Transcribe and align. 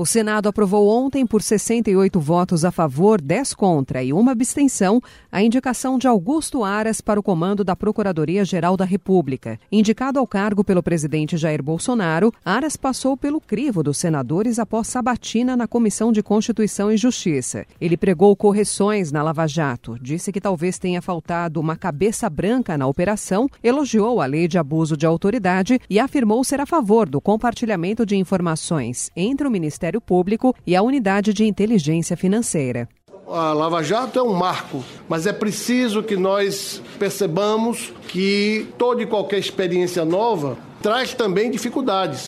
O 0.00 0.06
Senado 0.06 0.48
aprovou 0.48 0.88
ontem, 0.88 1.26
por 1.26 1.42
68 1.42 2.18
votos 2.18 2.64
a 2.64 2.70
favor, 2.70 3.20
10 3.20 3.52
contra 3.52 4.02
e 4.02 4.14
uma 4.14 4.32
abstenção, 4.32 4.98
a 5.30 5.42
indicação 5.42 5.98
de 5.98 6.08
Augusto 6.08 6.64
Aras 6.64 7.02
para 7.02 7.20
o 7.20 7.22
comando 7.22 7.62
da 7.62 7.76
Procuradoria-Geral 7.76 8.78
da 8.78 8.86
República. 8.86 9.60
Indicado 9.70 10.18
ao 10.18 10.26
cargo 10.26 10.64
pelo 10.64 10.82
presidente 10.82 11.36
Jair 11.36 11.62
Bolsonaro, 11.62 12.32
Aras 12.42 12.78
passou 12.78 13.14
pelo 13.14 13.42
crivo 13.42 13.82
dos 13.82 13.98
senadores 13.98 14.58
após 14.58 14.86
sabatina 14.86 15.54
na 15.54 15.68
Comissão 15.68 16.10
de 16.10 16.22
Constituição 16.22 16.90
e 16.90 16.96
Justiça. 16.96 17.66
Ele 17.78 17.94
pregou 17.94 18.34
correções 18.34 19.12
na 19.12 19.22
Lava 19.22 19.46
Jato, 19.46 19.98
disse 20.00 20.32
que 20.32 20.40
talvez 20.40 20.78
tenha 20.78 21.02
faltado 21.02 21.60
uma 21.60 21.76
cabeça 21.76 22.30
branca 22.30 22.78
na 22.78 22.86
operação, 22.86 23.50
elogiou 23.62 24.22
a 24.22 24.24
lei 24.24 24.48
de 24.48 24.56
abuso 24.56 24.96
de 24.96 25.04
autoridade 25.04 25.78
e 25.90 26.00
afirmou 26.00 26.42
ser 26.42 26.58
a 26.58 26.64
favor 26.64 27.06
do 27.06 27.20
compartilhamento 27.20 28.06
de 28.06 28.16
informações 28.16 29.10
entre 29.14 29.46
o 29.46 29.50
Ministério 29.50 29.89
Ministério 29.90 30.00
Público 30.00 30.54
e 30.66 30.76
a 30.76 30.82
Unidade 30.82 31.32
de 31.34 31.44
Inteligência 31.44 32.16
Financeira. 32.16 32.88
A 33.26 33.52
Lava 33.52 33.82
Jato 33.82 34.18
é 34.18 34.22
um 34.22 34.32
marco, 34.32 34.84
mas 35.08 35.26
é 35.26 35.32
preciso 35.32 36.02
que 36.02 36.16
nós 36.16 36.82
percebamos 36.98 37.92
que 38.08 38.68
toda 38.76 39.02
e 39.02 39.06
qualquer 39.06 39.38
experiência 39.38 40.04
nova 40.04 40.56
traz 40.82 41.14
também 41.14 41.50
dificuldades. 41.50 42.26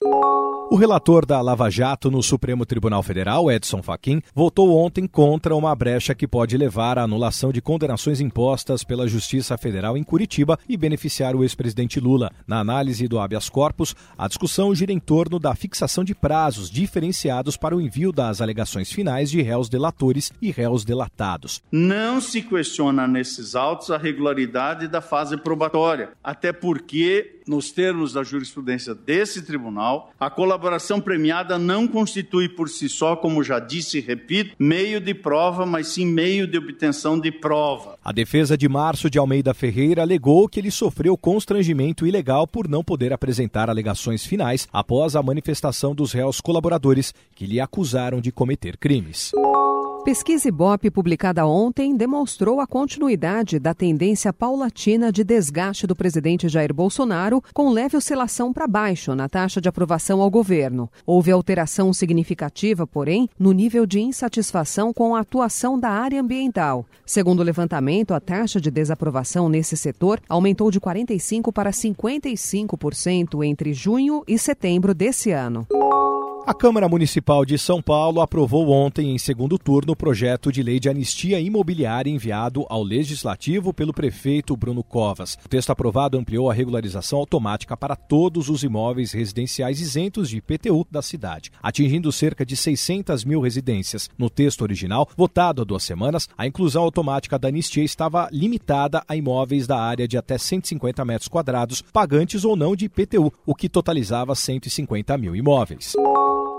O 0.73 0.77
relator 0.77 1.27
da 1.27 1.39
Lava 1.43 1.69
Jato 1.69 2.11
no 2.11 2.23
Supremo 2.23 2.65
Tribunal 2.65 3.03
Federal, 3.03 3.53
Edson 3.53 3.83
Fachin, 3.83 4.23
votou 4.35 4.75
ontem 4.75 5.07
contra 5.07 5.55
uma 5.55 5.77
brecha 5.77 6.15
que 6.15 6.27
pode 6.27 6.57
levar 6.57 6.99
à 6.99 7.03
anulação 7.03 7.53
de 7.53 7.61
condenações 7.61 8.23
impostas 8.23 8.83
pela 8.83 9.07
Justiça 9.07 9.59
Federal 9.59 9.99
em 9.99 10.03
Curitiba 10.03 10.59
e 10.67 10.75
beneficiar 10.79 11.37
o 11.37 11.43
ex-presidente 11.45 12.01
Lula. 12.01 12.31
Na 12.47 12.59
análise 12.59 13.07
do 13.07 13.19
habeas 13.19 13.51
corpus, 13.51 13.95
a 14.17 14.27
discussão 14.27 14.75
gira 14.75 14.95
em 14.95 14.99
torno 14.99 15.39
da 15.39 15.55
fixação 15.55 16.03
de 16.03 16.15
prazos 16.15 16.71
diferenciados 16.71 17.55
para 17.55 17.77
o 17.77 17.81
envio 17.83 18.11
das 18.11 18.41
alegações 18.41 18.91
finais 18.91 19.31
de 19.31 19.43
réus 19.43 19.69
delatores 19.69 20.33
e 20.41 20.51
réus 20.51 20.87
delatados. 20.87 21.63
Não 21.71 22.19
se 22.19 22.41
questiona 22.41 23.07
nesses 23.07 23.55
autos 23.55 23.91
a 23.91 23.99
regularidade 23.99 24.89
da 24.89 25.03
fase 25.03 25.37
probatória, 25.37 26.13
até 26.25 26.51
porque, 26.51 27.41
nos 27.47 27.71
termos 27.71 28.15
da 28.15 28.23
jurisprudência 28.23 28.95
desse 28.95 29.43
tribunal, 29.43 30.11
a 30.19 30.31
colaboração 30.31 30.62
colaboração 30.63 31.01
premiada 31.01 31.59
não 31.59 31.89
constitui 31.89 32.49
por 32.49 32.69
si 32.69 32.89
só, 32.89 33.17
como 33.17 33.43
já 33.43 33.59
disse 33.59 33.99
e 33.99 34.01
repito, 34.01 34.55
meio 34.57 35.01
de 35.01 35.13
prova, 35.13 35.67
mas 35.67 35.89
sim 35.89 36.07
meio 36.07 36.47
de 36.47 36.57
obtenção 36.57 37.19
de 37.19 37.33
prova. 37.33 37.99
A 38.05 38.13
defesa 38.13 38.57
de 38.57 38.69
Márcio 38.69 39.11
de 39.11 39.19
Almeida 39.19 39.53
Ferreira 39.53 40.03
alegou 40.03 40.49
que 40.49 40.61
ele 40.61 40.71
sofreu 40.71 41.17
constrangimento 41.17 42.07
ilegal 42.07 42.47
por 42.47 42.69
não 42.69 42.85
poder 42.85 43.13
apresentar 43.13 43.69
alegações 43.69 44.25
finais 44.25 44.69
após 44.73 45.17
a 45.17 45.23
manifestação 45.23 45.97
dos 45.97 46.13
réus 46.13 46.41
colaboradores 46.41 47.13
que 47.35 47.45
lhe 47.45 47.59
acusaram 47.59 48.21
de 48.21 48.31
cometer 48.31 48.77
crimes. 48.77 49.33
Pesquisa 50.05 50.49
Ibope 50.49 50.91
publicada 50.91 51.47
ontem 51.47 51.97
demonstrou 51.97 52.59
a 52.59 52.67
continuidade 52.67 53.61
da 53.61 53.73
tendência 53.73 54.33
paulatina 54.33 55.13
de 55.13 55.23
desgaste 55.23 55.87
do 55.87 55.95
presidente 55.95 56.49
Jair 56.49 56.75
Bolsonaro, 56.75 57.41
com 57.55 57.71
leve 57.71 57.97
oscilação 57.97 58.53
para 58.53 58.67
baixo 58.67 59.15
na 59.15 59.29
taxa 59.29 59.61
de 59.61 59.69
aprovação 59.69 60.21
ao 60.21 60.29
governo. 60.29 60.91
Houve 61.07 61.31
alteração 61.31 61.93
significativa, 61.93 62.85
porém, 62.85 63.29
no 63.39 63.53
nível 63.53 63.87
de 63.87 64.01
insatisfação 64.01 64.93
com 64.93 65.15
a 65.15 65.21
atuação 65.21 65.79
da 65.79 65.91
área 65.91 66.21
ambiental. 66.21 66.85
Segundo 67.07 67.39
o 67.39 67.45
levantamento, 67.45 68.13
a 68.13 68.19
taxa 68.19 68.61
de 68.61 68.73
desaprovação 68.73 69.49
nesse 69.49 69.77
setor 69.77 70.21
aumentou 70.29 70.69
de 70.73 70.81
45% 70.81 71.53
para 71.53 71.71
55% 71.71 73.47
entre 73.47 73.73
junho 73.73 74.25
e 74.27 74.37
setembro 74.37 74.95
desse 74.95 75.31
ano. 75.31 75.65
A 76.45 76.53
Câmara 76.53 76.89
Municipal 76.89 77.45
de 77.45 77.57
São 77.57 77.81
Paulo 77.81 78.21
aprovou 78.21 78.69
ontem, 78.69 79.15
em 79.15 79.19
segundo 79.19 79.57
turno, 79.57 79.93
o 79.93 79.97
projeto 79.97 80.51
de 80.51 80.61
lei 80.61 80.81
de 80.81 80.89
anistia 80.89 81.39
imobiliária 81.39 82.11
enviado 82.11 82.67
ao 82.69 82.83
Legislativo 82.83 83.73
pelo 83.73 83.93
prefeito 83.93 84.57
Bruno 84.57 84.83
Covas. 84.83 85.39
O 85.45 85.49
texto 85.49 85.71
aprovado 85.71 86.19
ampliou 86.19 86.51
a 86.51 86.55
regularização 86.55 87.21
automática 87.21 87.77
para 87.77 87.95
todos 87.95 88.49
os 88.49 88.65
imóveis 88.65 89.13
residenciais 89.13 89.81
isentos 89.81 90.29
de 90.29 90.39
IPTU 90.39 90.85
da 90.91 91.01
cidade, 91.01 91.53
atingindo 91.63 92.11
cerca 92.11 92.45
de 92.45 92.57
600 92.57 93.25
mil 93.25 93.41
residências. 93.41 94.11
No 94.19 94.29
texto 94.29 94.63
original, 94.63 95.09
votado 95.17 95.63
há 95.63 95.65
duas 95.65 95.85
semanas, 95.85 96.29
a 96.37 96.45
inclusão 96.45 96.83
automática 96.83 97.39
da 97.39 97.47
anistia 97.47 97.85
estava 97.85 98.29
limitada 98.33 99.05
a 99.07 99.15
imóveis 99.15 99.69
da 99.69 99.79
área 99.79 100.09
de 100.09 100.19
até 100.19 100.37
150 100.37 101.05
metros 101.05 101.29
quadrados, 101.29 101.83
pagantes 101.93 102.45
ou 102.45 102.57
não 102.57 102.75
de 102.75 102.87
IPTU, 102.87 103.33
o 103.47 103.55
que 103.55 103.69
totalizava 103.69 104.35
150 104.35 105.17
mil 105.17 105.37
imóveis. 105.37 105.95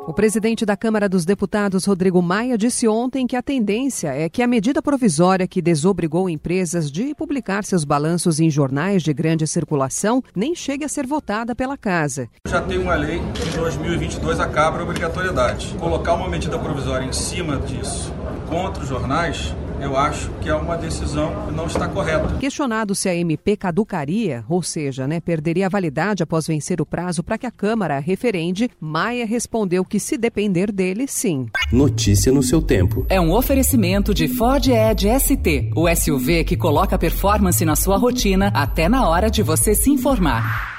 O 0.06 0.12
presidente 0.12 0.66
da 0.66 0.76
Câmara 0.76 1.08
dos 1.08 1.24
Deputados, 1.24 1.86
Rodrigo 1.86 2.22
Maia, 2.22 2.58
disse 2.58 2.86
ontem 2.90 3.26
que 3.26 3.38
a 3.38 3.42
tendência 3.42 4.10
é 4.10 4.28
que 4.28 4.44
a 4.44 4.48
medida 4.48 4.82
provisória 4.82 5.48
que 5.48 5.62
desobrigou 5.62 6.30
empresas 6.30 6.92
de 6.92 7.16
publicar 7.16 7.64
seus 7.64 7.86
balanços 7.86 8.38
em 8.38 8.50
jornais 8.50 9.02
de 9.02 9.14
grande 9.14 9.48
circulação 9.48 10.22
nem 10.36 10.54
chegue 10.54 10.84
a 10.84 10.90
ser 10.90 11.08
votada 11.08 11.56
pela 11.56 11.78
Casa. 11.78 12.28
Já 12.46 12.62
tem 12.62 12.80
uma 12.80 12.96
lei 12.96 13.22
que 13.34 13.48
em 13.48 13.62
2022 13.62 14.42
acaba 14.42 14.80
a 14.80 14.84
obrigatoriedade. 14.84 15.74
Colocar 15.80 16.16
uma 16.16 16.28
medida 16.28 16.60
provisória 16.60 17.06
em 17.06 17.14
cima 17.14 17.58
disso 17.58 18.14
contra 18.50 18.84
os 18.84 18.90
jornais 18.90 19.56
eu 19.84 19.98
acho 19.98 20.30
que 20.42 20.50
é 20.50 20.56
uma 20.56 20.78
decisão 20.78 21.46
que 21.46 21.52
não 21.54 21.66
está 21.66 21.88
correta. 21.88 22.38
Questionado 22.38 22.96
se 22.96 23.10
a 23.10 23.16
MP 23.16 23.58
caducaria, 23.58 24.44
ou 24.48 24.64
seja, 24.64 25.08
né, 25.08 25.20
perderia 25.20 25.66
a 25.66 25.70
validade 25.70 26.24
após 26.24 26.48
vencer 26.48 26.80
o 26.80 26.86
prazo 26.86 27.24
para 27.24 27.38
que 27.38 27.46
a 27.46 27.52
Câmara 27.52 28.00
referende, 28.00 28.70
Maia 28.80 29.26
respondeu 29.26 29.84
que 29.84 30.00
se 30.00 30.18
depender 30.18 30.72
dele, 30.72 31.06
sim. 31.08 31.48
Notícia 31.72 32.32
no 32.32 32.42
seu 32.42 32.62
tempo. 32.62 33.06
É 33.10 33.20
um 33.20 33.34
oferecimento 33.34 34.14
de 34.14 34.28
Ford 34.28 34.66
Edge 34.68 35.08
ST, 35.20 35.72
o 35.76 35.94
SUV 35.94 36.44
que 36.44 36.56
coloca 36.56 36.98
performance 36.98 37.64
na 37.66 37.76
sua 37.76 37.98
rotina 37.98 38.52
até 38.54 38.88
na 38.88 39.08
hora 39.08 39.30
de 39.30 39.44
você 39.44 39.76
se 39.76 39.90
informar. 39.90 40.73